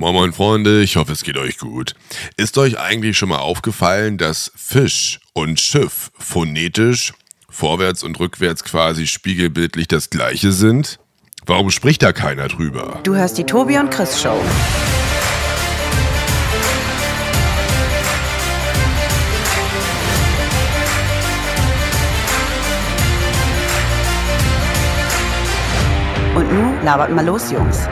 [0.00, 1.94] Moin Moin Freunde, ich hoffe es geht euch gut.
[2.38, 7.12] Ist euch eigentlich schon mal aufgefallen, dass Fisch und Schiff phonetisch
[7.50, 11.00] vorwärts und rückwärts quasi spiegelbildlich das gleiche sind?
[11.44, 13.00] Warum spricht da keiner drüber?
[13.02, 14.40] Du hörst die Tobi und Chris Show.
[26.34, 27.86] Und nun labert mal los, Jungs.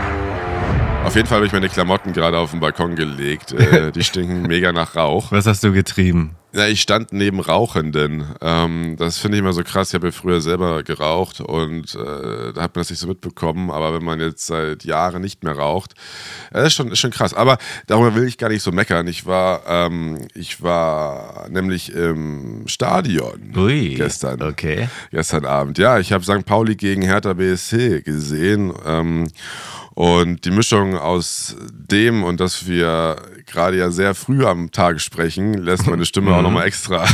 [1.08, 3.52] Auf jeden Fall habe ich meine Klamotten gerade auf den Balkon gelegt.
[3.52, 5.32] Äh, die stinken mega nach Rauch.
[5.32, 6.36] Was hast du getrieben?
[6.52, 8.26] Ja, ich stand neben Rauchenden.
[8.42, 9.88] Ähm, das finde ich immer so krass.
[9.88, 13.70] Ich habe ja früher selber geraucht und äh, da hat man das nicht so mitbekommen.
[13.70, 15.94] Aber wenn man jetzt seit Jahren nicht mehr raucht,
[16.52, 17.32] äh, ist, schon, ist schon krass.
[17.32, 19.08] Aber darüber will ich gar nicht so meckern.
[19.08, 24.42] Ich war, ähm, ich war nämlich im Stadion Ui, gestern.
[24.42, 24.90] okay.
[25.10, 25.78] Gestern Abend.
[25.78, 26.44] Ja, ich habe St.
[26.44, 28.74] Pauli gegen Hertha BSC gesehen.
[28.84, 29.28] Ähm,
[29.98, 35.54] und die Mischung aus dem und dass wir gerade ja sehr früh am Tag sprechen,
[35.54, 37.04] lässt meine Stimme auch nochmal extra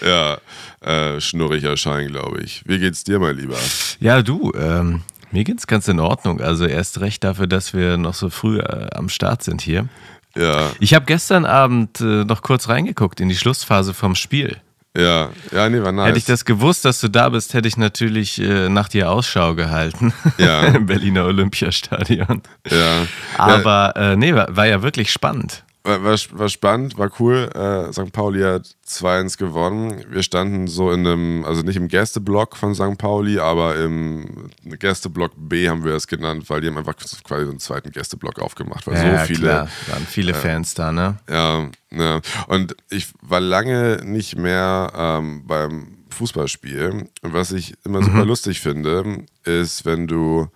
[0.00, 0.38] ja,
[0.80, 2.62] äh, schnurrig erscheinen, glaube ich.
[2.64, 3.58] Wie geht's dir, mein Lieber?
[3.98, 6.40] Ja, du, ähm, mir geht's ganz in Ordnung.
[6.40, 9.86] Also erst recht dafür, dass wir noch so früh äh, am Start sind hier.
[10.34, 14.62] Ja, Ich habe gestern Abend äh, noch kurz reingeguckt in die Schlussphase vom Spiel.
[14.96, 16.08] Ja, ja, nee, war nice.
[16.08, 19.54] Hätte ich das gewusst, dass du da bist, hätte ich natürlich äh, nach dir Ausschau
[19.54, 20.12] gehalten.
[20.36, 20.62] Ja.
[20.74, 22.42] Im Berliner Olympiastadion.
[22.68, 23.06] ja.
[23.38, 25.64] Aber äh, nee, war, war ja wirklich spannend.
[25.82, 27.50] War, war, war spannend, war cool.
[27.54, 28.12] Äh, St.
[28.12, 30.04] Pauli hat 2-1 gewonnen.
[30.10, 32.98] Wir standen so in einem, also nicht im Gästeblock von St.
[32.98, 37.50] Pauli, aber im Gästeblock B haben wir es genannt, weil die haben einfach quasi so
[37.50, 39.40] einen zweiten Gästeblock aufgemacht, weil ja, so viele.
[39.40, 41.18] klar, waren viele Fans da, ne?
[41.28, 42.20] Ja, ja.
[42.46, 47.08] Und ich war lange nicht mehr ähm, beim Fußballspiel.
[47.22, 50.48] Und was ich immer super lustig finde, ist, wenn du,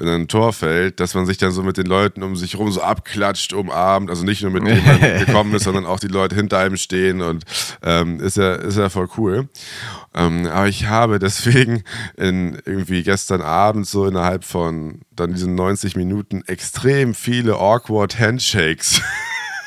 [0.00, 2.72] wenn ein Tor fällt, dass man sich dann so mit den Leuten um sich rum
[2.72, 4.10] so abklatscht, umarmt.
[4.10, 7.20] Also nicht nur mit denen man gekommen ist, sondern auch die Leute hinter einem stehen
[7.22, 7.44] und
[7.82, 9.48] ähm, ist ja, ist ja voll cool.
[10.14, 11.84] Ähm, aber ich habe deswegen
[12.16, 19.02] in irgendwie gestern Abend so innerhalb von dann diesen 90 Minuten extrem viele awkward Handshakes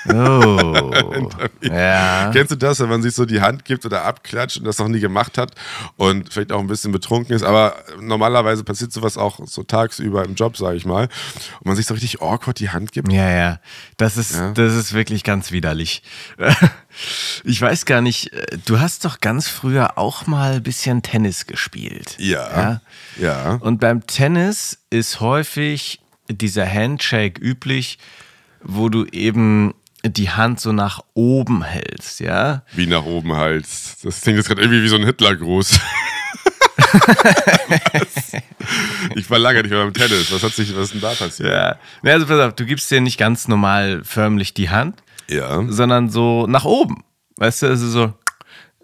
[0.10, 1.30] Oh.
[1.62, 2.30] ja.
[2.34, 4.88] Kennst du das, wenn man sich so die Hand gibt oder abklatscht und das noch
[4.88, 5.54] nie gemacht hat
[5.98, 10.36] und vielleicht auch ein bisschen betrunken ist, aber normalerweise passiert sowas auch so tagsüber im
[10.36, 11.04] Job, sage ich mal,
[11.60, 13.12] und man sich so richtig awkward die Hand gibt.
[13.12, 13.60] Ja, ja.
[13.98, 14.52] Das ist, Ja.
[14.52, 16.04] das ist wirklich ganz widerlich.
[17.44, 21.48] Ich weiß gar nicht, äh, du hast doch ganz früher auch mal ein bisschen Tennis
[21.48, 22.16] gespielt.
[22.20, 22.82] Ja.
[23.20, 23.56] Ja.
[23.62, 27.98] Und beim Tennis ist häufig dieser Handshake üblich,
[28.62, 29.74] wo du eben
[30.06, 32.64] die Hand so nach oben hältst, ja?
[32.74, 33.66] Wie nach oben halt.
[34.04, 35.80] Das klingt jetzt gerade irgendwie wie so ein Hitlergruß.
[39.16, 40.32] Ich war lange nicht mehr beim Tennis.
[40.32, 41.50] Was hat sich, was ist denn da passiert?
[41.52, 41.76] Ja.
[42.02, 45.64] Nee, Also pass auf, du gibst dir nicht ganz normal förmlich die Hand, Ja.
[45.68, 47.04] sondern so nach oben.
[47.38, 48.14] Weißt du, also so.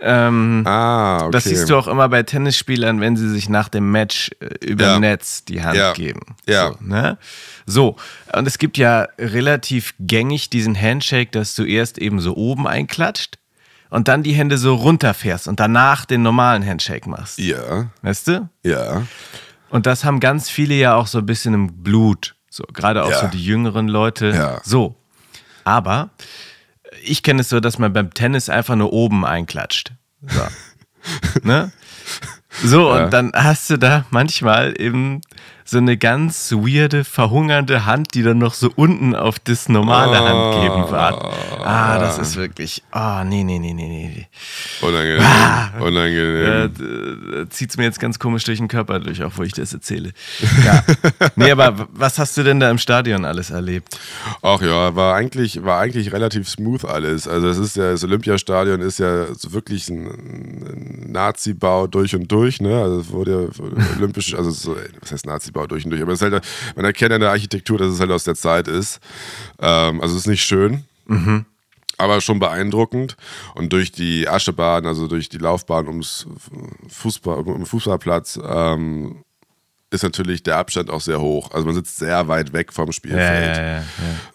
[0.01, 1.31] Ähm, Ah, okay.
[1.31, 4.85] Das siehst du auch immer bei Tennisspielern, wenn sie sich nach dem Match äh, über
[4.85, 4.99] Ja.
[4.99, 5.93] Netz die Hand Ja.
[5.93, 6.21] geben.
[6.47, 6.69] Ja.
[6.71, 7.17] So, ne?
[7.65, 7.95] so,
[8.33, 13.38] und es gibt ja relativ gängig diesen Handshake, dass du erst eben so oben einklatscht
[13.89, 17.38] und dann die Hände so runterfährst und danach den normalen Handshake machst.
[17.39, 17.88] Ja.
[18.01, 18.47] Weißt du?
[18.63, 19.03] Ja.
[19.69, 22.35] Und das haben ganz viele ja auch so ein bisschen im Blut.
[22.49, 23.21] So, gerade auch Ja.
[23.21, 24.29] so die jüngeren Leute.
[24.29, 24.61] Ja.
[24.63, 24.95] So.
[25.65, 26.09] Aber
[27.03, 29.93] ich kenne es so, dass man beim Tennis einfach nur oben einklatscht.
[30.21, 30.41] So.
[31.43, 31.71] ne?
[32.63, 33.05] So, Ja.
[33.05, 35.21] und dann hast du da manchmal eben
[35.69, 40.89] so eine ganz weirde, verhungernde Hand, die dann noch so unten auf das normale Handgeben
[40.89, 41.31] wartet.
[41.63, 42.81] Ah, das ist wirklich.
[42.89, 44.27] Ah, nee, nee, nee, nee, nee.
[44.81, 45.23] Unangenehm.
[45.23, 45.69] Ah.
[45.79, 46.72] Unangenehm.
[47.44, 49.72] Äh, zieht es mir jetzt ganz komisch durch den Körper durch, auch wo ich das
[49.72, 50.11] erzähle.
[50.66, 50.83] Ja.
[51.35, 54.00] nee, aber was hast du denn da im Stadion alles erlebt?
[54.41, 57.27] Ach ja, war eigentlich, war eigentlich relativ smooth alles.
[57.27, 62.59] Also es ist ja, das Olympiastadion ist ja wirklich ein, ein Nazi-Bau durch und durch,
[62.59, 62.81] ne?
[62.81, 63.66] Also es wurde ja
[63.97, 66.44] olympisch, also so, was heißt Nazi-Bau durch und durch, aber es ist halt,
[66.75, 69.00] man erkennt an der Architektur, dass es halt aus der Zeit ist.
[69.62, 70.83] Ähm, also es ist nicht schön.
[71.98, 73.18] Aber schon beeindruckend.
[73.56, 76.27] Und durch die Aschebahn, also durch die Laufbahn ums
[76.88, 79.24] Fußball, um den Fußballplatz, ähm,
[79.92, 81.50] ist natürlich der Abstand auch sehr hoch.
[81.51, 83.57] Also man sitzt sehr weit weg vom Spielfeld.
[83.57, 83.83] ja, ja.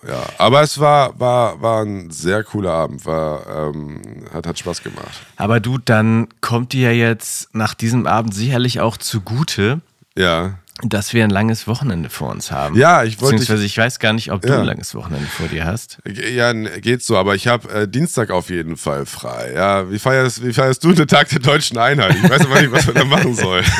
[0.09, 4.03] Ja, aber es war, war, war ein sehr cooler Abend, war, ähm,
[4.33, 5.23] hat, hat Spaß gemacht.
[5.37, 9.81] Aber du, dann kommt dir ja jetzt nach diesem Abend sicherlich auch zugute,
[10.17, 10.59] Ja.
[10.83, 12.77] Dass wir ein langes Wochenende vor uns haben.
[12.77, 14.59] Ja, ich wollte- Beziehungsweise ich weiß gar nicht, ob du Ja.
[14.59, 15.99] ein langes Wochenende vor dir hast.
[16.05, 19.53] Ja, geht so, aber ich habe äh, Dienstag auf jeden Fall frei.
[19.55, 22.17] Ja, wie feierst, wie feierst du den Tag der deutschen Einheit?
[22.23, 23.63] Ich weiß aber nicht, was man da machen soll.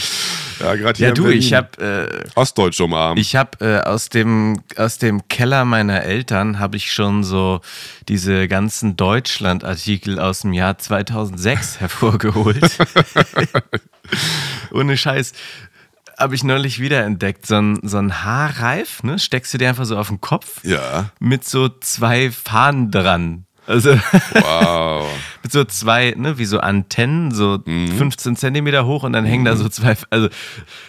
[0.60, 3.18] Ja, gerade hier Ja, du, ich habe äh, Ostdeutsch umarmt.
[3.18, 7.60] ich hab, äh, aus, dem, aus dem Keller meiner Eltern habe ich schon so
[8.08, 12.78] diese ganzen Deutschland-Artikel aus dem Jahr 2006 hervorgeholt.
[14.72, 15.32] Ohne Scheiß.
[16.18, 17.44] Habe ich neulich wiederentdeckt.
[17.46, 19.18] So ein, so ein Haarreif, ne?
[19.18, 21.10] Steckst du dir einfach so auf den Kopf ja.
[21.18, 23.45] mit so zwei Fahnen dran.
[23.66, 23.98] Also
[24.34, 25.08] Wow.
[25.42, 29.56] mit so zwei, ne, wie so Antennen, so 15 Zentimeter hoch und dann hängen da
[29.56, 29.96] so zwei.
[30.10, 30.28] Also,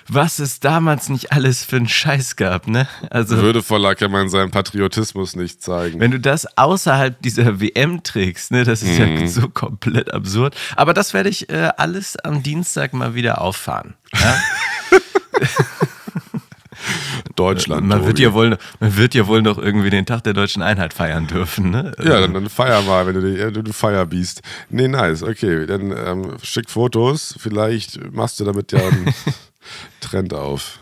[0.07, 2.87] was es damals nicht alles für einen Scheiß gab, ne?
[3.09, 5.99] Also, Würdevoller kann man seinen Patriotismus nicht zeigen.
[5.99, 10.55] wenn du das außerhalb dieser WM trägst, ne, das ist ja so komplett absurd.
[10.75, 13.95] Aber das werde ich äh, alles am Dienstag mal wieder auffahren.
[14.13, 14.37] Ja?
[17.37, 17.87] Deutschland.
[17.87, 20.93] Man, wird ja wohl, man wird ja wohl noch irgendwie den Tag der deutschen Einheit
[20.93, 21.93] feiern dürfen, ne?
[21.99, 24.41] Ja, dann, dann feier mal, wenn du, die, äh, du, du Feierbiest.
[24.69, 25.65] Nee, nice, okay.
[25.65, 27.35] Dann ähm, schick Fotos.
[27.39, 29.13] Vielleicht machst du damit ja einen
[30.01, 30.79] Trend auf.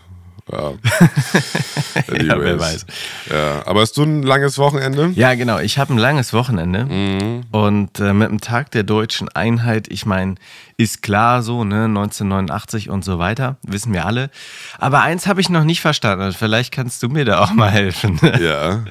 [0.51, 0.73] Ja,
[2.23, 2.85] Ja, wer weiß.
[3.31, 5.11] Ja, aber hast du ein langes Wochenende?
[5.15, 5.57] Ja, genau.
[5.59, 7.45] Ich habe ein langes Wochenende Mhm.
[7.51, 10.35] und äh, mit dem Tag der deutschen Einheit, ich meine,
[10.77, 14.29] ist klar so, ne, 1989 und so weiter, wissen wir alle.
[14.77, 16.31] Aber eins habe ich noch nicht verstanden.
[16.33, 18.19] Vielleicht kannst du mir da auch mal helfen.
[18.39, 18.83] Ja.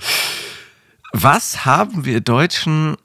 [1.13, 2.97] Was haben wir Deutschen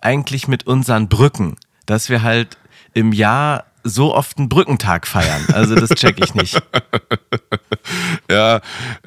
[0.00, 1.56] eigentlich mit unseren Brücken,
[1.86, 2.56] dass wir halt
[2.94, 5.44] im Jahr so oft einen Brückentag feiern?
[5.52, 6.62] Also das check ich nicht.
[8.36, 8.60] Ja,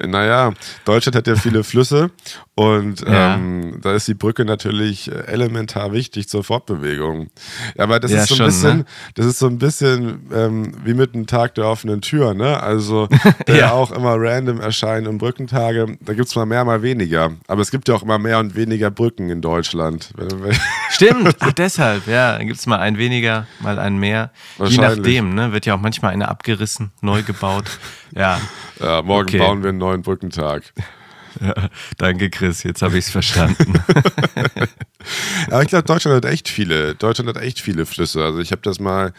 [0.04, 0.52] naja,
[0.84, 2.10] Deutschland hat ja viele Flüsse
[2.54, 3.34] und Ja.
[3.36, 7.30] ähm, da ist die Brücke natürlich elementar wichtig zur Fortbewegung.
[7.76, 8.84] Ja, aber das Ja, ist so ein schon, bisschen, ne?
[9.14, 12.60] das ist so ein bisschen ähm, wie mit einem Tag der offenen Tür, ne?
[12.62, 13.08] Also
[13.46, 13.70] der Ja.
[13.72, 17.30] auch immer random erscheint und Brückentage, da gibt es mal mehr, mal weniger.
[17.46, 20.10] Aber es gibt ja auch immer mehr und weniger Brücken in Deutschland.
[20.90, 22.36] Stimmt, ach deshalb, ja.
[22.36, 24.30] Dann gibt es mal einen weniger, mal einen mehr.
[24.64, 25.52] Je nachdem, ne?
[25.52, 27.64] Wird ja auch manchmal eine abgerissen, neu gebaut.
[28.14, 28.40] Ja.
[28.78, 29.38] Ja, morgen Okay.
[29.38, 30.72] bauen wir einen neuen Brückentag.
[31.40, 31.54] ja.
[31.98, 32.62] Danke, Chris.
[32.62, 33.74] Jetzt habe ich es verstanden.
[35.50, 36.94] Aber ich glaube, Deutschland hat echt viele.
[36.94, 38.24] Deutschland hat echt viele Flüsse.
[38.24, 39.12] Also ich habe das mal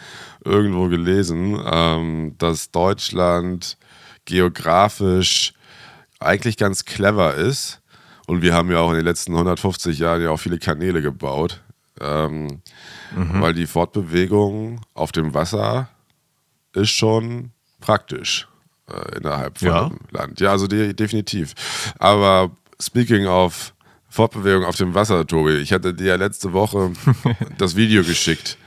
[0.44, 3.76] irgendwo gelesen, ähm, dass Deutschland
[4.24, 5.52] geografisch
[6.20, 7.80] eigentlich ganz clever ist.
[8.26, 11.60] Und wir haben ja auch in den letzten 150 Jahren ja auch viele Kanäle gebaut.
[12.00, 12.62] Ähm,
[13.14, 15.88] Weil die Fortbewegung auf dem Wasser
[16.74, 17.50] ist schon
[17.80, 18.48] praktisch
[18.92, 19.90] äh, innerhalb von Ja.
[20.10, 20.40] Land.
[20.40, 21.54] Ja, also de definitiv.
[21.98, 22.50] Aber
[22.80, 23.74] speaking of
[24.08, 26.92] Fortbewegung auf dem Wasser, Tobi, ich hatte dir ja letzte Woche
[27.58, 28.58] das Video geschickt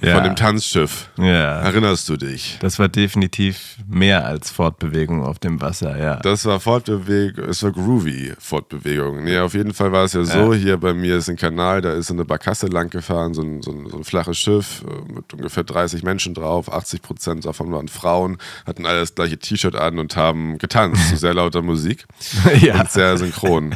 [0.00, 0.14] Ja.
[0.14, 1.10] von dem Tanzschiff.
[1.18, 1.60] Ja.
[1.60, 2.56] Erinnerst du dich?
[2.62, 6.16] Das war definitiv mehr als Fortbewegung auf dem Wasser, ja.
[6.16, 9.22] Das war Fortbewegung, es war groovy Fortbewegung.
[9.24, 11.92] Nee, auf jeden Fall war es ja so, hier bei mir ist ein Kanal, da
[11.92, 15.34] ist eine Barkasse lang gefahren, so ein, so ein, so ein flaches Schiff äh, mit
[15.34, 19.98] ungefähr 30 Menschen drauf, 80 Prozent davon waren Frauen, hatten alle das gleiche T-Shirt an
[19.98, 22.06] und haben getanzt zu sehr lauter Musik
[22.62, 22.80] Ja.
[22.80, 23.74] und sehr synchron.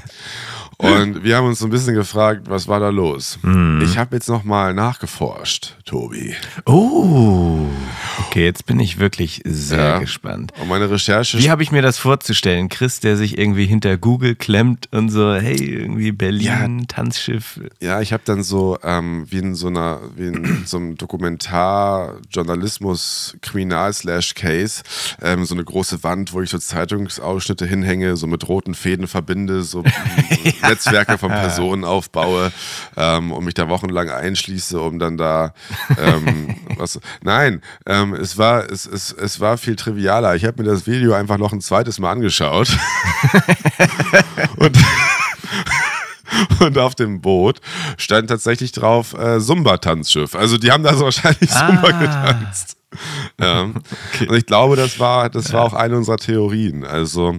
[0.78, 3.38] Und wir haben uns so ein bisschen gefragt, was war da los?
[3.43, 3.81] Mhm.
[3.82, 6.34] Ich habe jetzt nochmal nachgeforscht, Tobi.
[6.67, 7.61] Oh,
[8.26, 9.99] okay, jetzt bin ich wirklich sehr Ja.
[9.99, 10.52] gespannt.
[10.61, 12.69] Und meine Recherche Wie habe ich mir das vorzustellen?
[12.69, 17.58] Chris, der sich irgendwie hinter Google klemmt und so, hey, irgendwie Berlin, Tanzschiff.
[17.81, 22.17] Ja, ich habe dann so ähm, wie in so einer, wie in so einem Dokumentar,
[22.31, 24.82] Journalismus, Kriminal slash Case,
[25.23, 29.62] ähm, so eine große Wand, wo ich so Zeitungsausschnitte hinhänge, so mit roten Fäden verbinde,
[29.62, 29.83] so
[30.68, 32.52] Netzwerke von Personen aufbaue
[32.96, 35.52] ähm, und mich da wochenlang einschließe, um dann da
[35.99, 36.99] ähm, was.
[37.23, 40.35] Nein, ähm, es war es, es, es war viel trivialer.
[40.37, 42.68] Ich habe mir das Video einfach noch ein zweites Mal angeschaut.
[44.56, 44.76] und
[46.61, 47.61] und auf dem Boot
[47.96, 50.35] stand tatsächlich drauf äh, Zumba-Tanzschiff.
[50.35, 51.76] Also die haben da so wahrscheinlich Ah.
[51.99, 52.76] getanzt.
[53.41, 53.62] Ja.
[53.62, 56.85] Und ich glaube, das war, das war auch eine unserer Theorien.
[56.85, 57.37] Also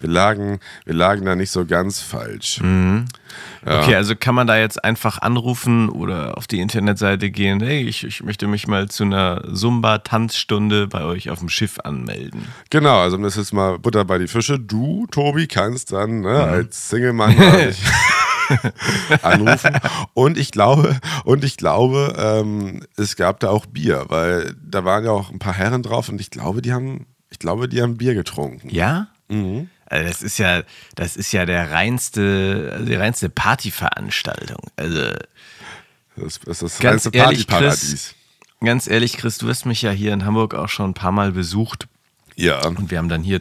[0.00, 2.60] wir lagen, wir lagen da nicht so ganz falsch.
[3.64, 8.04] Okay, also kann man da jetzt einfach anrufen oder auf die Internetseite gehen, hey, ich,
[8.04, 12.46] ich möchte mich mal zu einer Zumba-Tanzstunde bei euch auf dem Schiff anmelden.
[12.70, 14.58] Genau, also das jetzt mal Butter bei die Fische.
[14.58, 16.36] Du, Tobi, kannst dann ne, Mhm.
[16.36, 17.36] als Single-Mann
[19.22, 19.78] anrufen.
[20.14, 25.04] Und ich glaube, und ich glaube, ähm, es gab da auch Bier, weil da waren
[25.04, 27.96] ja auch ein paar Herren drauf und ich glaube, die haben, ich glaube, die haben
[27.96, 28.68] Bier getrunken.
[28.70, 29.08] Ja?
[29.28, 29.70] Mhm.
[29.86, 30.62] Also das ist ja,
[30.96, 34.58] das ist ja der reinste, also die reinste Partyveranstaltung.
[34.76, 35.12] Also
[36.16, 38.14] Das, ist das Ganz reinste ehrlich, Partyparadies.
[38.60, 41.32] ganz ehrlich, Chris, du hast mich ja hier in Hamburg auch schon ein paar Mal
[41.32, 41.88] besucht.
[42.36, 42.66] Ja.
[42.66, 43.40] Und wir haben dann hier,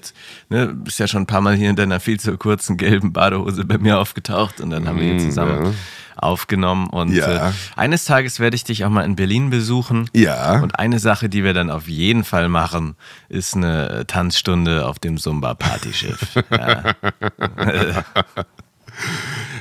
[0.49, 3.65] ne, bist ja schon ein paar Mal hier in deiner viel zu kurzen gelben Badehose
[3.65, 5.71] bei mir aufgetaucht und dann haben wir hier zusammen ja.
[6.15, 6.87] aufgenommen.
[6.87, 7.49] Und Ja.
[7.49, 10.09] äh, eines Tages werde ich dich auch mal in Berlin besuchen.
[10.13, 10.61] Ja.
[10.61, 12.95] Und eine Sache, die wir dann auf jeden Fall machen,
[13.27, 16.35] ist eine Tanzstunde auf dem Zumba-Partyschiff.
[16.51, 16.95] ja.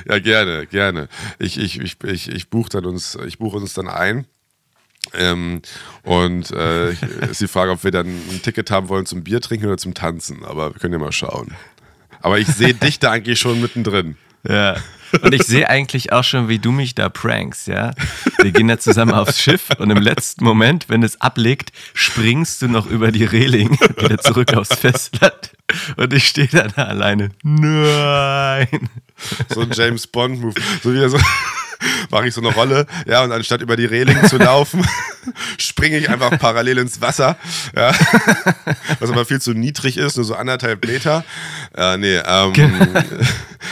[0.07, 1.09] Ja, gerne, gerne.
[1.39, 4.25] Ich, ich, ich, ich, ich buche dann uns, ich buche uns dann ein.
[5.13, 5.61] Ähm,
[6.03, 6.91] und äh,
[7.29, 9.93] ist die Frage, ob wir dann ein Ticket haben wollen zum Bier trinken oder zum
[9.93, 10.43] Tanzen.
[10.45, 11.53] Aber wir können ja mal schauen.
[12.21, 14.17] Aber ich sehe dich da eigentlich schon mittendrin.
[14.47, 14.77] Ja.
[15.21, 17.91] Und ich sehe eigentlich auch schon, wie du mich da prankst, ja.
[18.41, 22.67] Wir gehen da zusammen aufs Schiff und im letzten Moment, wenn es ablegt, springst du
[22.67, 25.51] noch über die Reling wieder zurück aufs Festland.
[25.97, 27.29] Und ich stehe da, da alleine.
[27.43, 28.89] Nein.
[29.49, 30.59] So ein James Bond-Move.
[30.83, 31.19] So wieder so.
[32.11, 34.85] Mache ich so eine Rolle, ja, und anstatt über die Reling zu laufen,
[35.57, 37.37] springe ich einfach parallel ins Wasser,
[37.75, 37.91] ja,
[38.99, 41.23] was aber viel zu niedrig ist, nur so anderthalb Meter.
[41.77, 42.53] Ja, nee, ähm,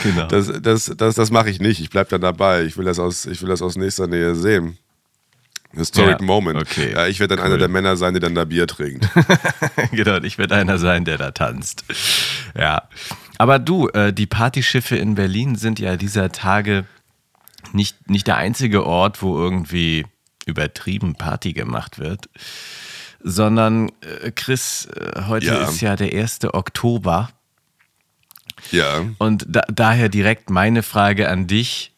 [0.02, 0.26] Genau.
[0.26, 1.80] das, das, das, das mache ich nicht.
[1.80, 2.64] Ich bleibe dann dabei.
[2.64, 4.76] Ich will das aus, ich will das aus nächster Nähe sehen.
[5.72, 6.60] Historic Ja, Moment.
[6.60, 9.08] okay, Ja, ich werde dann einer der Männer sein, der dann da Bier trinkt.
[9.92, 11.84] genau, ich werde einer sein, der da tanzt.
[12.58, 12.82] Ja.
[13.38, 16.84] Aber du, äh, die Partyschiffe in Berlin sind ja dieser Tage
[17.72, 20.06] nicht, nicht der einzige Ort, wo irgendwie
[20.46, 22.28] übertrieben Party gemacht wird.
[23.20, 23.90] Sondern,
[24.22, 25.68] äh, Chris, äh, heute Ja.
[25.68, 26.52] ist ja der 1.
[26.54, 27.30] Oktober.
[28.70, 29.04] Ja.
[29.18, 31.92] Und da, daher direkt meine Frage an dich.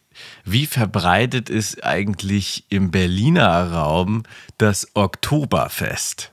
[0.45, 4.23] Wie verbreitet ist eigentlich im Berliner Raum
[4.57, 6.31] das Oktoberfest?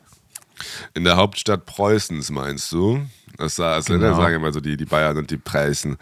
[0.94, 3.04] In der Hauptstadt Preußens, meinst du?
[3.36, 4.06] Das sa- also, Genau.
[4.10, 5.96] da sagen immer so die, die Bayern und die Preußen.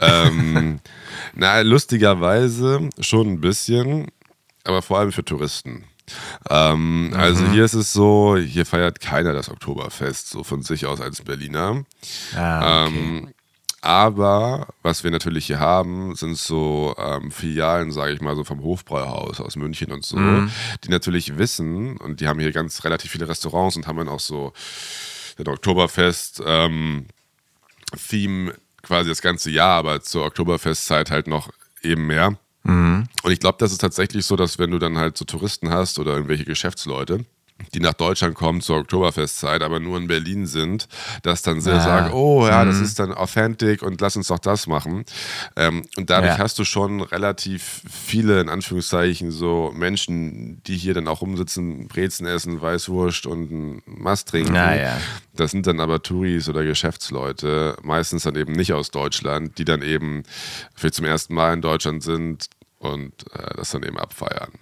[0.00, 0.80] Ähm,
[1.34, 4.06] na, lustigerweise schon ein bisschen,
[4.64, 5.84] aber vor allem für Touristen.
[6.48, 7.50] Ähm, Also Mhm.
[7.50, 11.84] hier ist es so, hier feiert keiner das Oktoberfest, so von sich aus als Berliner.
[12.34, 12.98] Ah, okay.
[12.98, 13.28] Ähm,
[13.80, 18.60] aber was wir natürlich hier haben, sind so ähm, Filialen, sage ich mal, so vom
[18.62, 20.50] Hofbräuhaus aus München und so, Mhm.
[20.84, 24.18] die natürlich wissen und die haben hier ganz relativ viele Restaurants und haben dann auch
[24.20, 24.52] so
[25.38, 27.06] den Oktoberfest ähm,
[28.08, 31.50] Theme quasi das ganze Jahr, aber zur Oktoberfestzeit halt noch
[31.82, 32.38] eben mehr.
[33.22, 35.98] Und ich glaube, das ist tatsächlich so, dass wenn du dann halt so Touristen hast
[35.98, 37.24] oder irgendwelche Geschäftsleute,
[37.74, 40.88] die nach Deutschland kommen zur Oktoberfestzeit, aber nur in Berlin sind,
[41.22, 41.80] dass dann sehr Ah.
[41.80, 45.04] sagen, oh ja, das ist dann authentic und lass uns doch das machen.
[45.56, 46.38] Ähm, und dadurch Ja.
[46.38, 52.26] hast du schon relativ viele, in Anführungszeichen, so Menschen, die hier dann auch rumsitzen, Brezen
[52.26, 54.54] essen, Weißwurst und Mast trinken.
[54.54, 54.96] Ja.
[55.34, 59.82] Das sind dann aber Touris oder Geschäftsleute, meistens dann eben nicht aus Deutschland, die dann
[59.82, 60.22] eben
[60.74, 62.46] für zum ersten Mal in Deutschland sind
[62.78, 64.52] und äh, das dann eben abfeiern.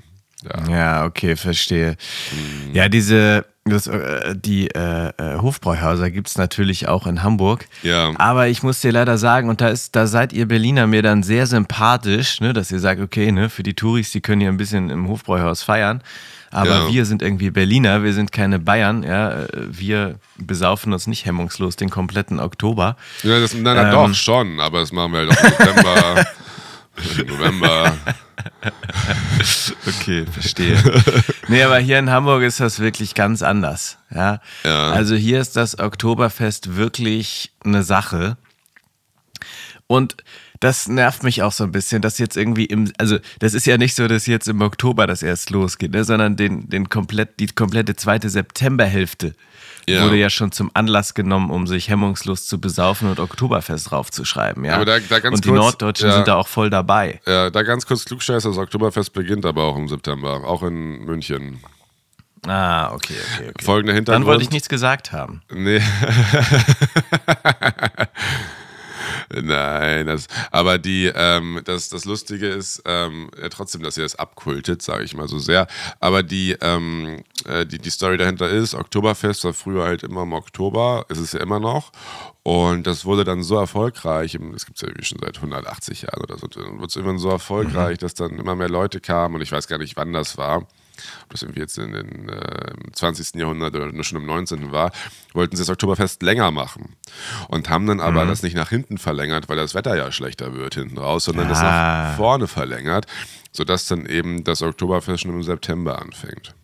[0.68, 0.70] Ja.
[0.76, 1.96] Ja, okay, verstehe.
[2.32, 2.74] Mhm.
[2.74, 7.66] Ja, diese, das, äh, die äh, äh, Hofbräuhäuser gibt es natürlich auch in Hamburg.
[7.82, 8.12] Ja.
[8.18, 11.22] Aber ich muss dir leider sagen, und da ist, da seid ihr Berliner mir dann
[11.22, 14.56] sehr sympathisch, ne, dass ihr sagt, okay, ne, für die Touris, die können hier ein
[14.56, 16.02] bisschen im Hofbräuhaus feiern.
[16.52, 16.88] Aber Ja.
[16.88, 19.42] wir sind irgendwie Berliner, wir sind keine Bayern, ja.
[19.42, 22.96] äh, Wir besaufen uns nicht hemmungslos den kompletten Oktober.
[23.24, 23.90] Ja, das, na Ähm.
[23.90, 26.24] doch, schon, aber das machen wir halt auch im September,
[27.26, 27.96] November.
[29.86, 30.76] Okay, verstehe.
[31.48, 33.98] nee, aber hier in Hamburg ist das wirklich ganz anders.
[34.14, 34.40] Ja?
[34.64, 34.90] Ja.
[34.92, 38.36] Also hier ist das Oktoberfest wirklich eine Sache.
[39.86, 40.16] Und
[40.60, 43.78] das nervt mich auch so ein bisschen, dass jetzt irgendwie im, also das ist ja
[43.78, 47.46] nicht so, dass jetzt im Oktober das erst losgeht, ne, sondern den, den komplett, die
[47.46, 49.34] komplette zweite Septemberhälfte
[49.88, 50.02] Ja.
[50.05, 54.64] wurde ja schon zum Anlass genommen, um sich hemmungslos zu besaufen und Oktoberfest draufzuschreiben.
[54.64, 54.75] Ja?
[54.75, 56.14] Aber da- da ganz und die kurz, Norddeutschen ja.
[56.16, 57.21] sind da auch voll dabei.
[57.26, 61.61] Ja, da ganz kurz Klugscheiß, das Oktoberfest beginnt aber auch im September, auch in München.
[62.47, 63.64] Ah, okay, okay, okay.
[63.64, 64.23] Folgender Hintergrund.
[64.25, 65.43] Dann wollte ich nichts gesagt haben.
[65.52, 65.81] Nee.
[69.30, 74.16] Nein, das, aber die, ähm, das, das Lustige ist ähm, ja, trotzdem, dass ihr das
[74.16, 75.66] abkultet, sage ich mal so sehr.
[76.00, 80.33] Aber die, ähm, äh, die, die Story dahinter ist, Oktoberfest war früher halt immer im
[80.33, 81.92] Oktober, ist es ja immer noch.
[82.42, 86.23] Und das wurde dann so erfolgreich, das gibt es ja irgendwie schon seit 180 Jahren
[86.23, 89.40] oder so, dann wurde es irgendwann so erfolgreich, dass dann immer mehr Leute kamen und
[89.40, 90.66] ich weiß gar nicht, wann das war
[91.24, 93.34] ob das irgendwie jetzt in den, äh, im 20.
[93.40, 94.70] Jahrhundert oder nur schon im 19.
[94.72, 94.92] war,
[95.32, 96.96] wollten sie das Oktoberfest länger machen.
[97.48, 100.74] Und haben dann aber das nicht nach hinten verlängert, weil das Wetter ja schlechter wird
[100.74, 101.62] hinten raus, sondern das Ah.
[102.10, 103.06] nach vorne verlängert,
[103.52, 106.54] sodass dann eben das Oktoberfest schon im September anfängt.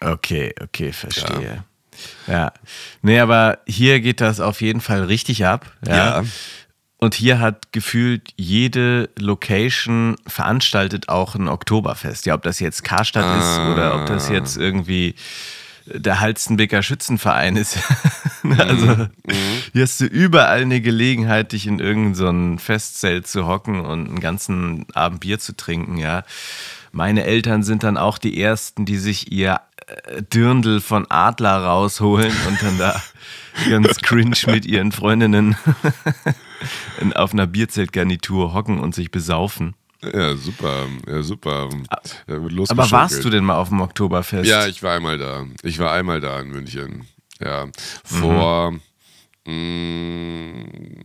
[0.00, 1.64] Okay, okay, verstehe.
[2.26, 2.52] Ja.
[3.00, 5.72] Nee, aber hier geht das auf jeden Fall richtig ab.
[5.86, 5.96] Ja.
[6.20, 6.24] Ja.
[6.98, 12.24] Und hier hat gefühlt jede Location veranstaltet auch ein Oktoberfest.
[12.24, 15.14] Ja, ob das jetzt Karstadt ist oder ob das jetzt irgendwie
[15.86, 17.78] der Halstenbecker Schützenverein ist.
[18.58, 19.08] also
[19.72, 24.20] hier hast du überall eine Gelegenheit, dich in irgendein so Festzelt zu hocken und einen
[24.20, 26.24] ganzen Abend Bier zu trinken, ja.
[26.92, 32.32] Meine Eltern sind dann auch die ersten, die sich ihr äh, Dirndl von Adler rausholen
[32.48, 33.02] und dann da
[33.68, 35.56] ganz cringe mit ihren Freundinnen
[37.14, 39.74] auf einer Bierzeltgarnitur hocken und sich besaufen.
[40.02, 41.70] Ja, super, ja, super.
[42.28, 42.36] Ja,
[42.68, 44.48] Aber warst du denn mal auf dem Oktoberfest?
[44.48, 45.44] Ja, ich war einmal da.
[45.62, 47.06] Ich war einmal da in München.
[47.40, 47.66] Ja,
[48.04, 48.80] vor mhm.
[49.46, 51.04] mh, mm,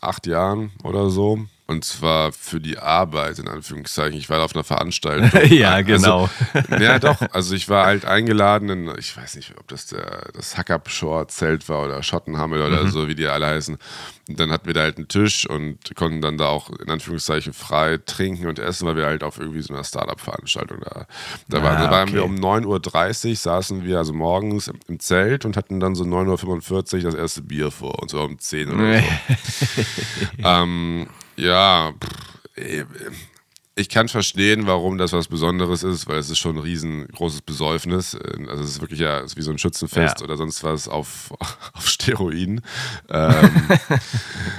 [0.00, 1.46] acht Jahren oder so.
[1.72, 4.18] Und zwar für die Arbeit, in Anführungszeichen.
[4.18, 5.30] Ich war auf einer Veranstaltung.
[5.48, 6.28] ja, genau.
[6.52, 7.16] Also, ja, doch.
[7.32, 11.84] Also ich war halt eingeladen in, ich weiß nicht, ob das der, das Hackup-Shore-Zelt war
[11.86, 12.90] oder Schottenhammel oder mhm.
[12.90, 13.78] so, wie die alle heißen.
[14.28, 17.54] Und dann hatten wir da halt einen Tisch und konnten dann da auch in Anführungszeichen
[17.54, 21.06] frei trinken und essen, weil wir halt auf irgendwie so einer Startup-Veranstaltung da,
[21.48, 21.82] da ah, waren.
[21.82, 22.16] Da waren okay.
[22.16, 26.96] wir um 9.30 Uhr, saßen wir also morgens im Zelt und hatten dann so 9.45
[26.96, 29.04] Uhr das erste Bier vor, und so um 10 oder so.
[30.44, 31.06] ähm,
[31.42, 33.32] ja, pff,
[33.74, 38.14] ich kann verstehen, warum das was Besonderes ist, weil es ist schon ein riesengroßes Besäufnis.
[38.14, 40.24] Also es ist wirklich ja ist wie so ein Schützenfest ja.
[40.24, 41.32] oder sonst was auf,
[41.72, 42.60] auf Steroiden.
[43.08, 43.50] Ähm,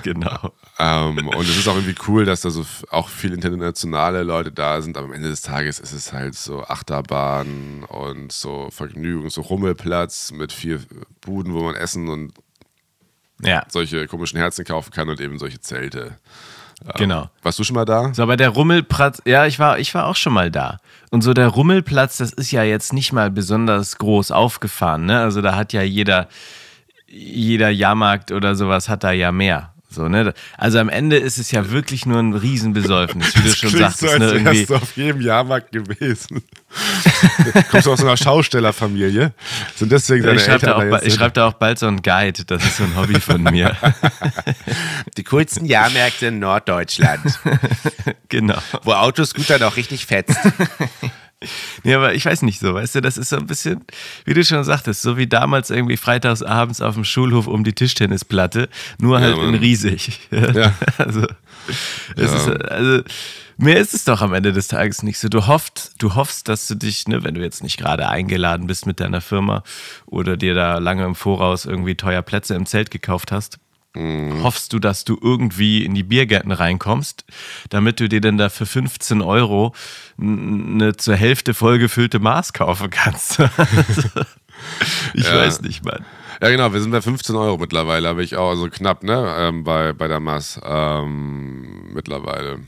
[0.03, 0.53] genau.
[0.77, 4.81] Ähm, und es ist auch irgendwie cool, dass da so auch viele internationale Leute da
[4.81, 9.41] sind, aber am Ende des Tages ist es halt so Achterbahn und so Vergnügung, so
[9.41, 10.81] Rummelplatz mit vier
[11.21, 12.33] Buden, wo man essen und
[13.41, 13.65] ja.
[13.69, 16.19] solche komischen Herzen kaufen kann und eben solche Zelte.
[16.95, 17.29] Genau.
[17.41, 18.13] Warst du schon mal da?
[18.13, 20.79] So, aber der Rummelplatz, ja, ich war, ich war auch schon mal da.
[21.11, 25.19] Und so der Rummelplatz, das ist ja jetzt nicht mal besonders groß aufgefahren, ne?
[25.19, 26.27] Also da hat ja jeder,
[27.07, 29.72] jeder Jahrmarkt oder sowas hat da ja mehr.
[29.93, 30.33] So, ne?
[30.57, 33.99] Also am Ende ist es ja wirklich nur ein Riesenbesäufnis, wie du schon sagst.
[33.99, 34.25] So, als ne?
[34.31, 34.45] Irgendwie.
[34.45, 36.43] wärst du auf jedem Jahrmarkt gewesen.
[37.69, 39.33] Kommst du aus so einer Schaustellerfamilie?
[39.75, 42.63] Sind deswegen deine ich schreibe da, auch, schreib da auch bald so ein Guide, das
[42.63, 43.77] ist so ein Hobby von mir.
[45.17, 47.39] Die coolsten Jahrmärkte in Norddeutschland.
[48.29, 48.57] genau.
[48.83, 50.37] Wo Autos gut dann auch richtig fetzt.
[51.83, 53.83] Nee, aber ich weiß nicht so, weißt du, das ist so ein bisschen,
[54.25, 57.73] wie du schon sagtest, so wie damals irgendwie freitags abends auf dem Schulhof um die
[57.73, 58.69] Tischtennisplatte,
[58.99, 60.19] nur halt ja, in riesig.
[60.31, 60.73] Ja.
[60.97, 62.23] Also, ja.
[62.23, 63.03] Ist, also,
[63.57, 65.27] mehr ist es doch am Ende des Tages nicht so.
[65.27, 68.85] Du hoffst, du hoffst, dass du dich, ne, wenn du jetzt nicht gerade eingeladen bist
[68.85, 69.63] mit deiner Firma
[70.05, 73.59] oder dir da lange im Voraus irgendwie teuer Plätze im Zelt gekauft hast,
[73.95, 74.41] Mhm.
[74.43, 77.25] Hoffst du, dass du irgendwie in die Biergärten reinkommst,
[77.69, 79.73] damit du dir dann da für 15 Euro
[80.19, 83.39] eine zur Hälfte vollgefüllte Maß kaufen kannst?
[85.13, 85.37] ich ja.
[85.37, 86.05] weiß nicht, Mann.
[86.41, 89.63] Ja, genau, wir sind bei 15 Euro mittlerweile, aber ich auch, also knapp, ne, ähm,
[89.63, 92.59] bei, bei der Maß ähm, mittlerweile.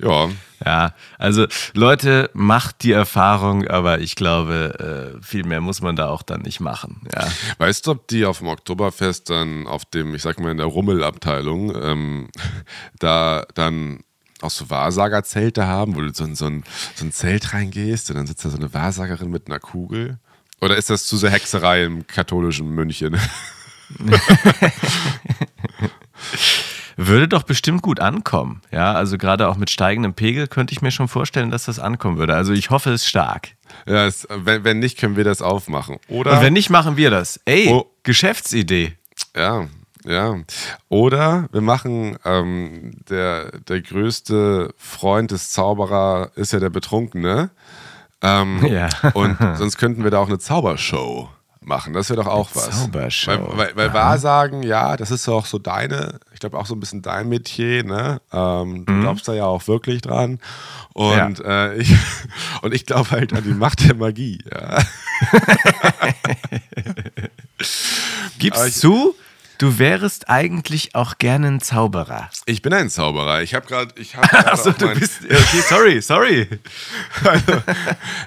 [0.00, 0.28] Ja.
[0.64, 6.08] Ja, also Leute, macht die Erfahrung, aber ich glaube, äh, viel mehr muss man da
[6.08, 7.02] auch dann nicht machen.
[7.14, 7.28] Ja.
[7.58, 10.66] Weißt du, ob die auf dem Oktoberfest dann auf dem, ich sag mal, in der
[10.66, 12.28] Rummelabteilung, ähm,
[12.98, 14.00] da dann
[14.40, 18.16] auch so Wahrsagerzelte haben, wo du so in so ein, so ein Zelt reingehst und
[18.16, 20.18] dann sitzt da so eine Wahrsagerin mit einer Kugel?
[20.60, 23.18] Oder ist das zu sehr Hexerei im katholischen München?
[26.96, 28.62] Würde doch bestimmt gut ankommen.
[28.72, 32.16] Ja, also gerade auch mit steigendem Pegel könnte ich mir schon vorstellen, dass das ankommen
[32.16, 32.34] würde.
[32.34, 33.50] Also ich hoffe es stark.
[33.86, 35.98] Ja, es, wenn, wenn nicht, können wir das aufmachen.
[36.08, 36.32] Oder?
[36.32, 37.38] Und wenn nicht, machen wir das.
[37.44, 37.90] Ey, oh.
[38.02, 38.94] Geschäftsidee.
[39.36, 39.66] Ja,
[40.06, 40.36] ja.
[40.88, 47.50] Oder wir machen ähm, der, der größte Freund des Zauberer ist ja der Betrunkene.
[48.22, 48.88] Ähm, ja.
[49.12, 51.28] und sonst könnten wir da auch eine Zaubershow
[51.66, 51.92] machen.
[51.92, 52.70] Das wäre doch auch was.
[52.70, 53.30] Zaubershow.
[53.30, 56.80] Weil, weil, weil Wahrsagen, ja, das ist auch so deine, ich glaube auch so ein
[56.80, 58.20] bisschen dein Metier, ne?
[58.32, 59.02] Ähm, du mhm.
[59.02, 60.40] glaubst da ja auch wirklich dran.
[60.92, 61.66] Und, ja.
[61.66, 61.94] äh, ich,
[62.62, 64.38] und ich glaube halt an die Macht der Magie.
[64.50, 64.78] Ja.
[68.38, 69.14] Gibst ich, zu?
[69.58, 72.28] Du wärst eigentlich auch gerne ein Zauberer.
[72.44, 73.42] Ich bin ein Zauberer.
[73.42, 74.46] Ich habe gerade, habe.
[74.52, 75.24] Achso, du bist.
[75.24, 76.48] Okay, sorry, sorry.
[77.24, 77.62] also,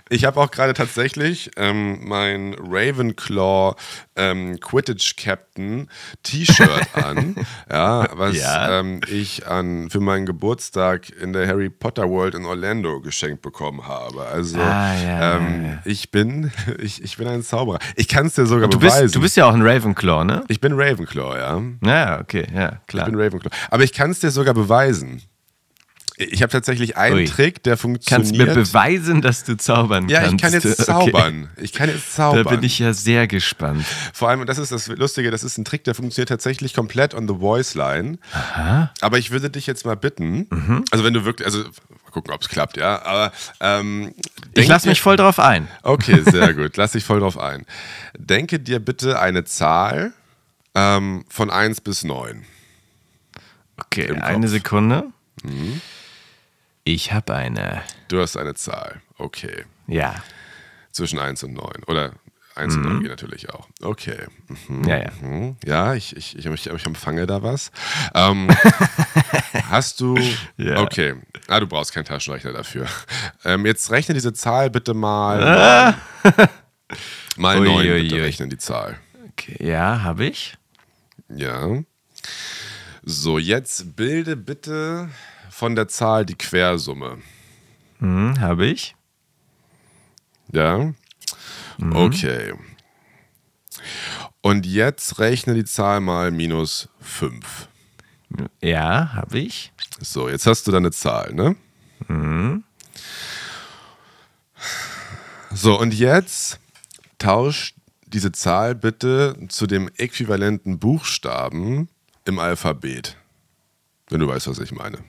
[0.10, 3.76] ich habe auch gerade tatsächlich ähm, mein Ravenclaw
[4.20, 5.90] ähm, Quidditch Captain
[6.24, 7.36] T-Shirt an,
[7.72, 8.80] ja, was ja.
[8.80, 13.88] Ähm, ich an für meinen Geburtstag in der Harry Potter World in Orlando geschenkt bekommen
[13.88, 14.26] habe.
[14.26, 17.80] Also ah, ja, ähm, ja, ich bin, ich, ich bin ein Zauberer.
[17.96, 19.04] Ich kann es dir sogar du beweisen.
[19.04, 20.44] Bist, du bist ja auch ein Ravenclaw, ne?
[20.48, 21.62] Ich bin Ravenclaw, ja.
[21.84, 23.08] Ja, okay, ja, klar.
[23.08, 23.52] Ich bin Ravenclaw.
[23.70, 25.22] Aber ich kann es dir sogar beweisen.
[26.22, 27.26] Ich habe tatsächlich einen Ui.
[27.26, 28.28] Trick, der funktioniert.
[28.28, 30.12] Kannst mir beweisen, dass du zaubern kannst.
[30.12, 31.50] Ja, ich kann jetzt zaubern.
[31.54, 31.64] Okay.
[31.64, 32.44] Ich kann jetzt zaubern.
[32.44, 33.86] Da bin ich ja sehr gespannt.
[34.12, 37.14] Vor allem, und das ist das Lustige, das ist ein Trick, der funktioniert tatsächlich komplett
[37.14, 38.18] on the voice line.
[38.34, 38.92] Aha.
[39.00, 40.84] Aber ich würde dich jetzt mal bitten, mhm.
[40.92, 43.02] also wenn du wirklich, also mal gucken, ob es klappt, ja.
[43.04, 44.14] Aber ähm,
[44.56, 45.70] Ich lasse mich voll drauf ein.
[45.84, 46.76] Okay, sehr gut.
[46.76, 47.66] Lass dich voll drauf ein.
[48.18, 50.12] Denke dir bitte eine Zahl
[50.76, 52.44] ähm, von 1 bis 9.
[53.78, 54.50] Okay, eine.
[54.50, 55.06] Sekunde.
[56.91, 57.84] Ich habe eine.
[58.08, 58.99] Du hast eine Zahl.
[59.19, 59.65] Okay.
[59.86, 60.23] Ja.
[60.91, 61.84] Zwischen 1 und 9.
[61.86, 62.13] Oder
[62.56, 63.67] 1 und 9 geht natürlich auch.
[63.84, 64.17] Okay.
[64.88, 65.12] Ja, ja.
[65.21, 65.56] Mhm.
[65.63, 67.71] Ja, ich, ich, ich, ich, empfange da was.
[68.15, 68.49] Ähm,
[69.69, 70.17] hast du.
[70.58, 70.82] Ja.
[70.82, 71.13] Okay.
[71.47, 72.88] Ah, du brauchst keinen Taschenrechner dafür.
[73.45, 75.95] Ähm, jetzt rechne diese Zahl bitte mal.
[77.38, 78.21] Mal Ui, 9 ui, bitte ui.
[78.21, 78.97] rechnen, die Zahl.
[79.34, 80.58] Okay, ja, habe ich.
[81.30, 81.84] Ja.
[83.04, 85.10] So, jetzt bilde bitte
[85.50, 87.18] von der Zahl die Quersumme.
[88.00, 88.96] Hm, habe ich.
[90.52, 90.94] Ja.
[91.92, 92.54] Okay.
[94.42, 97.68] Und jetzt rechne die Zahl mal minus 5.
[98.62, 99.72] Ja, habe ich.
[100.00, 101.56] So, jetzt hast du deine Zahl, ne?
[105.52, 106.60] So, und jetzt
[107.18, 107.74] tausch
[108.06, 111.90] diese Zahl bitte zu dem äquivalenten Buchstaben
[112.26, 113.18] im Alphabet.
[114.10, 115.00] Wenn du weißt, was ich meine.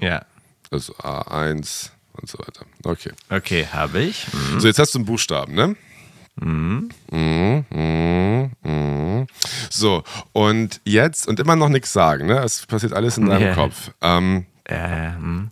[0.00, 0.24] Ja.
[0.70, 2.64] Also A1 und so weiter.
[2.84, 3.10] Okay.
[3.28, 4.26] Okay, habe ich.
[4.32, 4.60] Hm.
[4.60, 5.76] So, jetzt hast du einen Buchstaben, ne?
[6.36, 9.26] Mhm, mhm, mhm.
[9.68, 12.38] So, und jetzt, und immer noch nichts sagen, ne?
[12.38, 13.54] Es passiert alles in deinem Ja.
[13.54, 13.90] Kopf.
[14.00, 15.50] Ähm, Äh, hm.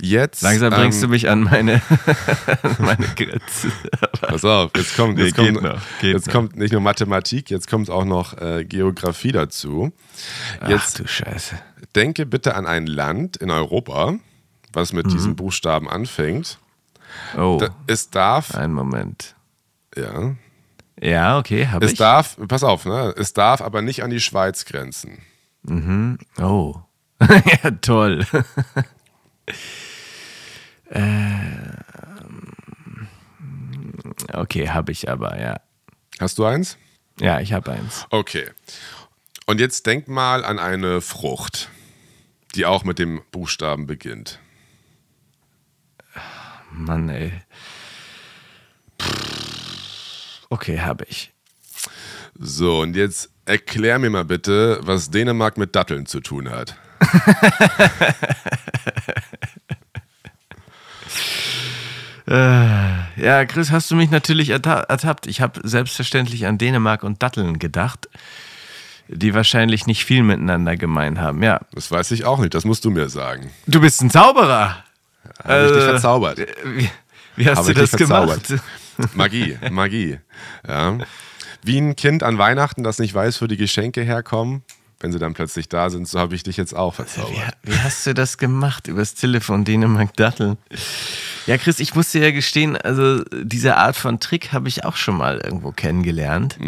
[0.00, 0.42] Jetzt.
[0.42, 1.82] Langsam bringst du ähm, mich an meine,
[2.78, 3.72] meine Grenze.
[4.20, 7.68] Pass auf, jetzt kommt, Nee, jetzt geht kommt, noch, jetzt kommt nicht nur Mathematik, jetzt
[7.68, 9.92] kommt auch noch äh, Geografie dazu.
[10.60, 11.56] Ach Jetzt du Scheiße.
[11.94, 14.14] denke bitte an ein Land in Europa,
[14.72, 16.58] was mit diesem Buchstaben anfängt.
[17.36, 19.34] Oh, Da, es darf, einen Moment.
[19.96, 20.34] ja,
[21.00, 21.98] Ja, okay, habe es ich.
[21.98, 23.14] darf, pass auf, ne?
[23.16, 25.18] Es darf aber nicht an die Schweiz grenzen.
[26.38, 26.74] Oh.
[27.20, 28.24] ja, toll.
[30.90, 31.76] ähm,
[34.32, 35.60] okay, habe ich aber, ja.
[36.18, 36.78] Hast du eins?
[37.20, 38.06] Ja, ich habe eins.
[38.10, 38.50] Okay.
[39.46, 41.70] Und jetzt denk mal an eine Frucht,
[42.54, 44.40] die auch mit dem Buchstaben beginnt.
[46.72, 47.32] Mann, ey.
[50.50, 51.32] Okay, habe ich.
[52.38, 56.76] So, und jetzt erklär mir mal bitte, was Dänemark mit Datteln zu tun hat.
[62.28, 65.26] Ja, Chris, hast du mich natürlich erta ertappt.
[65.28, 68.08] Ich habe selbstverständlich an Dänemark und Datteln gedacht,
[69.08, 71.42] die wahrscheinlich nicht viel miteinander gemein haben.
[71.42, 73.50] Ja, Das weiß ich auch nicht, das musst du mir sagen.
[73.68, 74.82] du bist ein Zauberer.
[75.44, 76.38] Habe ich dich Äh, verzaubert.
[76.64, 76.90] Wie,
[77.36, 78.54] wie hast Habe du das gemacht?
[79.14, 80.18] Magie, Magie.
[80.66, 80.98] Ja.
[81.62, 84.62] Wie ein Kind an Weihnachten, das nicht weiß, wo die Geschenke herkommen,
[85.00, 87.56] wenn sie dann plötzlich da sind, so habe ich dich jetzt auch verzaubert.
[87.62, 90.56] Wie, wie hast du das gemacht übers Telefon, Dänemark Datteln?
[91.46, 94.96] Ja, Chris, ich muss dir ja gestehen, also diese Art von Trick habe ich auch
[94.96, 96.58] schon mal irgendwo kennengelernt.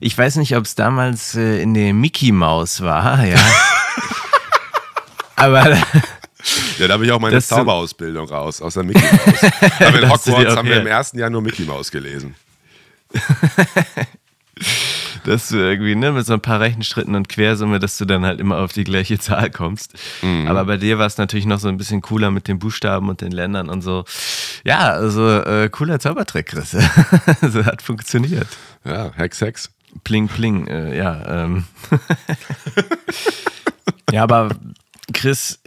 [0.00, 3.38] Ich weiß nicht, ob es damals äh, in der Mickey Maus war, ja.
[5.36, 5.76] Aber
[6.78, 9.52] Ja, da habe ich auch meine Zauberausbildung raus, aus der Mickey Maus.
[9.80, 12.34] Aber in Hogwarts haben wir im ersten Jahr nur Mickey Maus gelesen.
[15.24, 18.40] dass du irgendwie, ne, mit so ein paar Rechenschritten und Quersumme, dass du dann halt
[18.40, 19.94] immer auf die gleiche Zahl kommst.
[20.46, 23.20] Aber bei dir war es natürlich noch so ein bisschen cooler mit den Buchstaben und
[23.20, 24.04] den Ländern und so.
[24.64, 26.76] Ja, also äh, cooler Zaubertrick, Chris.
[27.40, 28.48] also hat funktioniert.
[28.84, 29.70] Ja, Hex, Hex.
[30.04, 31.44] Pling, pling, äh, ja.
[31.44, 31.64] Ähm.
[34.12, 34.50] ja, aber
[35.12, 35.60] Chris,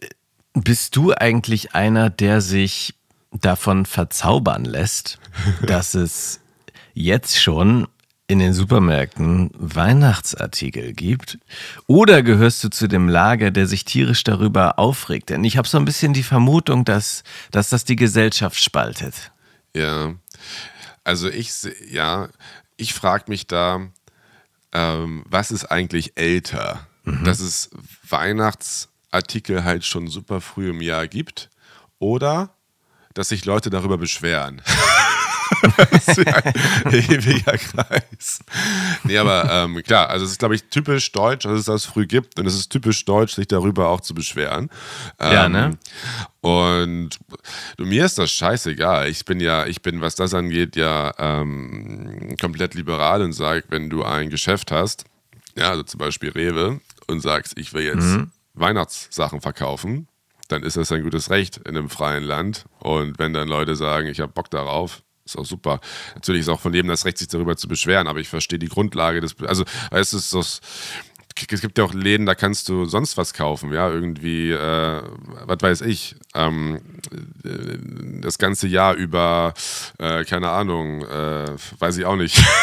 [0.53, 2.95] bist du eigentlich einer, der sich
[3.32, 5.19] davon verzaubern lässt,
[5.65, 6.39] dass es
[6.93, 7.88] jetzt schon
[8.27, 11.38] in den Supermärkten Weihnachtsartikel gibt?
[11.88, 15.29] Oder gehörst du zu dem Lager, der sich tierisch darüber aufregt?
[15.29, 19.31] Denn ich habe so ein bisschen die Vermutung, dass, dass das die Gesellschaft spaltet.
[19.75, 20.13] Ja.
[21.03, 21.51] Also ich,
[21.89, 22.29] ja,
[22.77, 23.81] ich frage mich da,
[24.71, 26.88] ähm, was ist eigentlich älter?
[27.05, 27.69] Dass es
[28.07, 31.49] Weihnachtsartikel halt schon super früh im Jahr gibt
[31.99, 32.55] oder
[33.13, 34.62] dass sich Leute darüber beschweren.
[35.78, 38.39] das ist ja ein ewiger Kreis.
[39.04, 42.06] Nee, aber ähm, klar, also es ist, glaube ich, typisch deutsch, dass es das früh
[42.06, 44.69] gibt und es ist typisch deutsch, sich darüber auch zu beschweren.
[45.19, 45.78] Ja, Ähm, ne?
[46.41, 47.19] Und
[47.78, 49.08] mir ist das scheißegal.
[49.10, 53.89] Ich bin ja, ich bin, was das angeht, ja ähm, komplett liberal und sage, wenn
[53.89, 55.06] du ein Geschäft hast,
[55.56, 58.06] ja, also zum Beispiel Rewe, und sagst, ich will jetzt
[58.54, 60.08] Weihnachtssachen verkaufen,
[60.47, 62.65] dann ist das ein gutes Recht in einem freien Land.
[62.80, 65.79] Und wenn dann Leute sagen, ich habe Bock darauf, ist auch super.
[66.15, 68.67] Natürlich ist auch von jedem das Recht, sich darüber zu beschweren, aber ich verstehe die
[68.67, 70.62] Grundlage des, also weißt du, es ist das
[71.49, 75.01] es gibt ja auch Läden, da kannst du sonst was kaufen, ja, irgendwie, äh,
[75.45, 76.79] was weiß ich, ähm,
[77.43, 79.53] äh, das ganze Jahr über,
[79.97, 82.43] äh, keine Ahnung, äh, weiß ich auch nicht.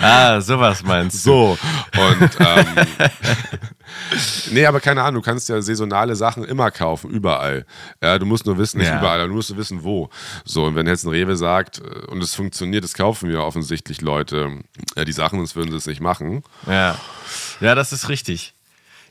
[0.00, 1.30] Ah, sowas meinst du.
[1.30, 1.58] So.
[1.96, 2.66] Und ähm,
[4.50, 7.66] nee, aber keine Ahnung, du kannst ja saisonale Sachen immer kaufen, überall.
[8.02, 8.98] Ja, du musst nur wissen, nicht Ja.
[8.98, 10.10] überall, aber du musst nur wissen, wo.
[10.44, 14.00] So, und wenn jetzt ein Rewe sagt, äh, und es funktioniert, das kaufen ja offensichtlich
[14.00, 14.60] Leute,
[14.96, 16.42] äh, die Sachen, sonst würden sie es nicht machen.
[16.66, 16.96] Ja.
[17.60, 18.54] Ja, das ist richtig.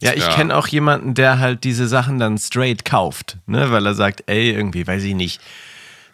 [0.01, 0.35] Ja, ich Ja.
[0.35, 4.51] kenne auch jemanden, der halt diese Sachen dann straight kauft, ne, weil er sagt, ey,
[4.51, 5.41] irgendwie, weiß ich nicht,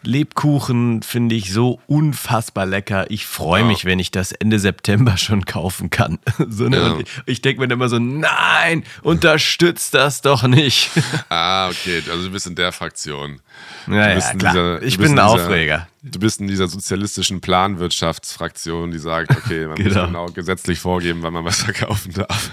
[0.06, 3.10] Lebkuchen finde ich so unfassbar lecker.
[3.10, 3.66] Ich freue Ja.
[3.66, 6.18] mich, wenn ich das Ende September schon kaufen kann.
[6.48, 6.76] So, ne?
[6.76, 6.98] Ja.
[7.26, 10.90] Ich denke mir dann immer so, nein, unterstützt das doch nicht.
[11.30, 13.40] Ah, okay, also du bist in der Fraktion.
[13.88, 14.52] Ja, ja, klar.
[14.52, 15.88] dieser- ich bin ein in dieser- Aufreger.
[16.02, 20.06] Du bist in dieser sozialistischen Planwirtschaftsfraktion, die sagt, okay, man muss Genau.
[20.06, 22.50] genau gesetzlich vorgeben, wann man was verkaufen darf.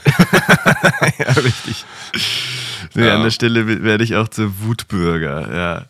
[1.20, 1.86] ja, richtig.
[2.94, 3.16] Nee, Ja.
[3.16, 5.86] an der Stelle werde ich auch zur Wutbürger, ja.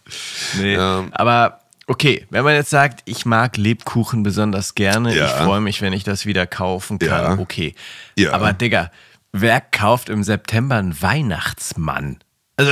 [0.59, 1.05] Nee, Ja.
[1.11, 5.25] aber okay, wenn man jetzt sagt, ich mag Lebkuchen besonders gerne, Ja.
[5.25, 7.75] ich freue mich, wenn ich das wieder kaufen kann, okay.
[8.17, 8.33] Ja.
[8.33, 8.91] Aber Digga,
[9.31, 12.19] wer kauft im September einen Weihnachtsmann?
[12.57, 12.71] Also,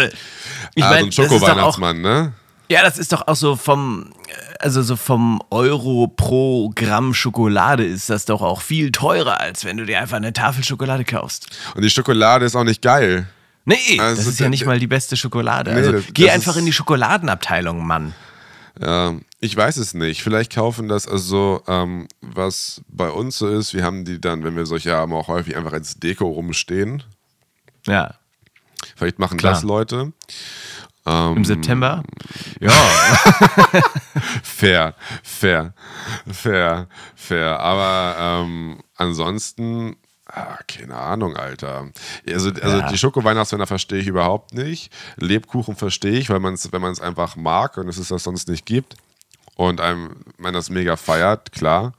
[0.76, 2.34] ich ah, meine, so ein Schoko-Weihnachtsmann, ne?
[2.70, 4.12] Ja, das ist doch auch so vom,
[4.60, 9.78] also so vom Euro pro Gramm Schokolade ist das doch auch viel teurer, als wenn
[9.78, 11.48] du dir einfach eine Tafel Schokolade kaufst.
[11.76, 13.28] Und die Schokolade ist auch nicht geil.
[13.66, 15.72] Nee, Also das ist ja nicht mal die beste Schokolade.
[15.72, 18.14] Nee, Also, das- geh das einfach in die Schokoladenabteilung, Mann.
[18.82, 20.24] Ja, ich weiß es nicht.
[20.24, 24.56] Vielleicht kaufen das also, ähm, was bei uns so ist, wir haben die dann, wenn
[24.56, 27.04] wir solche haben, auch häufig einfach als Deko rumstehen.
[27.86, 28.14] Ja.
[28.96, 29.54] Vielleicht machen Klar.
[29.54, 30.14] das Leute.
[31.06, 32.04] Ähm, Im September?
[32.60, 32.72] Ja.
[34.44, 35.74] Fair, fair,
[36.32, 37.60] fair, fair.
[37.60, 41.90] Aber ähm, ansonsten, ah, keine Ahnung, Alter.
[42.28, 42.90] Also, also Ja.
[42.90, 44.92] die Schoko-Weihnachtsmänner verstehe ich überhaupt nicht.
[45.16, 48.50] Lebkuchen verstehe ich, weil man's, wenn man es einfach mag und es ist das sonst
[48.50, 48.96] nicht gibt.
[49.56, 51.94] Und einem, man das mega feiert, klar.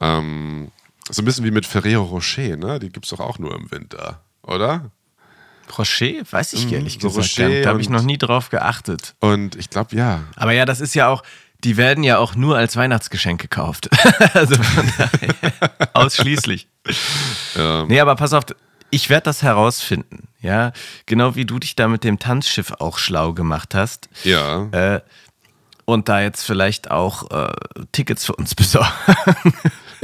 [0.00, 0.70] Ähm,
[1.10, 2.78] so ein bisschen wie mit Ferrero Rocher, ne?
[2.80, 4.90] Die gibt es doch auch nur im Winter, oder?
[5.78, 6.22] Rocher?
[6.30, 7.62] Weiß ich ehrlich Mm, so gesagt Rocher.
[7.62, 9.14] Da habe ich noch nie drauf geachtet.
[9.20, 10.20] Und ich glaube, ja.
[10.36, 11.22] Aber ja, das ist ja auch,
[11.64, 13.88] die werden ja auch nur als Weihnachtsgeschenk gekauft.
[14.34, 16.68] also von daher, ausschließlich.
[17.88, 18.44] Nee, aber pass auf,
[18.90, 20.28] ich werde das herausfinden.
[20.40, 20.72] Ja,
[21.06, 24.08] genau wie du dich da mit dem Tanzschiff auch schlau gemacht hast.
[24.24, 24.64] Ja.
[24.72, 25.00] Äh,
[25.84, 27.52] und da jetzt vielleicht auch äh,
[27.92, 28.88] Tickets für uns besorgen.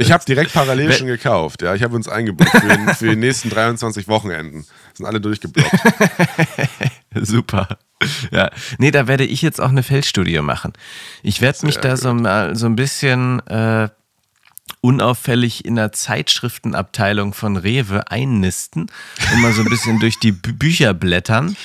[0.01, 1.61] Ich habe direkt parallel schon gekauft.
[1.61, 4.65] Ja, ich habe uns eingebucht für, den, für die nächsten 23 Wochenenden.
[4.93, 5.69] Sind alle durchgeblockt.
[7.15, 7.77] Super.
[8.31, 10.71] Ja, nee, da werde ich jetzt auch eine Feldstudie machen.
[11.21, 13.89] Ich werde mich da so mal so ein bisschen äh,
[14.79, 18.89] unauffällig in der Zeitschriftenabteilung von Rewe einnisten
[19.33, 21.57] und mal so ein bisschen durch die Bü Bücher blättern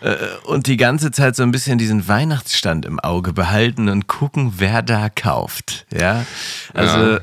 [0.00, 4.54] äh, und die ganze Zeit so ein bisschen diesen Weihnachtsstand im Auge behalten und gucken,
[4.58, 5.86] wer da kauft.
[5.92, 6.24] Ja,
[6.72, 7.20] also Ja.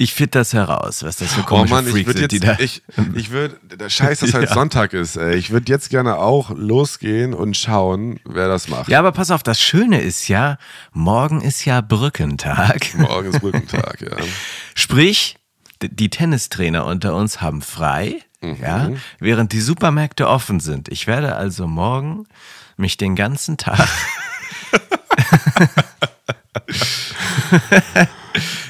[0.00, 2.36] Ich finde das heraus, was das für Oh komische Mann, ich Freaks würde sind, die
[2.36, 2.62] jetzt, da.
[2.62, 2.82] ich,
[3.14, 4.54] ich würde, der Scheiß, dass halt Ja.
[4.54, 5.34] Sonntag ist, ey.
[5.34, 8.88] Ich würde jetzt gerne auch losgehen und schauen, wer das macht.
[8.88, 10.56] Ja, aber pass auf, das Schöne ist ja,
[10.92, 12.94] morgen ist ja Brückentag.
[12.96, 14.16] Morgen ist Brückentag, ja.
[14.76, 15.36] Sprich,
[15.82, 18.56] die Tennistrainer unter uns haben frei, Mhm.
[18.62, 20.88] ja, während die Supermärkte offen sind.
[20.90, 22.24] Ich werde also morgen
[22.76, 23.88] mich den ganzen Tag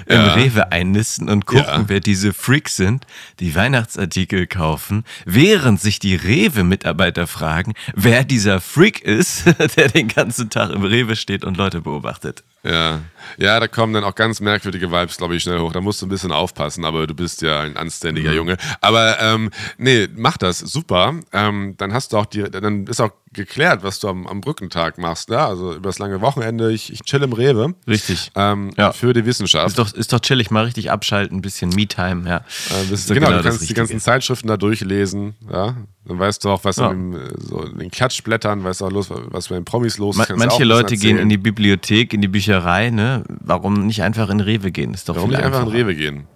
[0.08, 1.84] im Rewe einnisten und gucken, Ja.
[1.88, 3.06] wer diese Freaks sind,
[3.40, 9.44] die Weihnachtsartikel kaufen, während sich die Rewe-Mitarbeiter fragen, wer dieser Freak ist,
[9.76, 12.42] der den ganzen Tag im Rewe steht und Leute beobachtet.
[12.64, 13.00] Ja.
[13.36, 15.72] Ja, da kommen dann auch ganz merkwürdige Vibes, glaube ich, schnell hoch.
[15.72, 18.56] Da musst du ein bisschen aufpassen, aber du bist ja ein anständiger Junge.
[18.80, 21.14] Aber ähm, nee, mach das, super.
[21.32, 24.96] Ähm, dann hast du auch die, dann ist auch geklärt, was du am, am Brückentag
[24.98, 25.28] machst.
[25.28, 25.38] Ne?
[25.38, 27.74] Also über das lange Wochenende, ich, ich chill im Rewe.
[27.86, 28.30] Richtig.
[28.34, 28.92] Ähm, Ja.
[28.92, 29.68] Für die Wissenschaft.
[29.68, 32.36] Ist doch, ist doch chillig, mal richtig abschalten, ein bisschen Me-Time, ja.
[32.38, 32.40] Äh,
[32.88, 35.76] bist, Ist doch genau, du kannst die ganzen Zeitschriften da durchlesen, ja.
[36.06, 36.90] Dann weißt du auch, was Ja.
[36.90, 40.14] in, äh, so in den Klatschblättern, weißt du auch los, was bei den Promis los
[40.14, 40.18] ist.
[40.18, 41.28] Ma kannst du auch manche Leute gehen in erzählen.
[41.28, 43.17] die Bibliothek, in die Bücherei, ne?
[43.28, 44.94] Warum nicht einfach in Rewe gehen?
[44.94, 45.68] Ist doch Warum nicht einfach in.
[45.68, 46.26] Rewe gehen?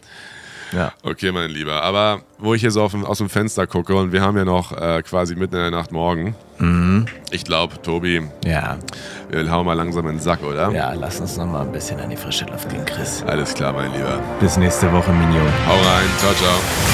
[0.73, 0.92] Ja.
[1.03, 1.83] Okay, mein Lieber.
[1.83, 4.73] Aber wo ich hier so dem, aus dem Fenster gucke und wir haben ja noch
[4.73, 6.35] äh, quasi mitten in der Nacht morgen.
[6.59, 7.07] Mhm.
[7.31, 8.79] Ich glaube, Tobi, ja,
[9.31, 10.71] wir hauen mal langsam in den Sack, oder?
[10.71, 13.23] ja, lass uns noch mal ein bisschen an die frische Luft gehen, Chris.
[13.27, 14.18] Alles klar, mein Lieber.
[14.40, 15.47] Bis nächste Woche, Minion.
[15.66, 16.09] Hau rein.
[16.18, 16.91] Ciao, ciao.